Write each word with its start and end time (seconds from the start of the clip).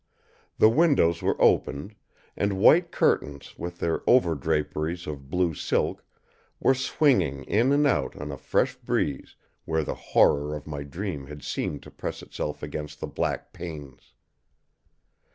The 0.57 0.67
windows 0.67 1.21
were 1.21 1.39
opened, 1.39 1.93
and 2.35 2.57
white 2.57 2.91
curtains 2.91 3.55
with 3.55 3.77
their 3.77 4.01
over 4.09 4.33
draperies 4.33 5.05
of 5.05 5.29
blue 5.29 5.53
silk 5.53 6.03
were 6.59 6.73
swinging 6.73 7.43
in 7.43 7.71
and 7.71 7.85
out 7.85 8.15
on 8.15 8.31
a 8.31 8.37
fresh 8.39 8.73
breeze 8.77 9.35
where 9.65 9.83
the 9.83 9.93
Horror 9.93 10.55
of 10.55 10.65
my 10.65 10.81
dream 10.81 11.27
had 11.27 11.43
seemed 11.43 11.83
to 11.83 11.91
press 11.91 12.23
itself 12.23 12.63
against 12.63 12.99
the 12.99 13.05
black 13.05 13.53
panes. 13.53 14.13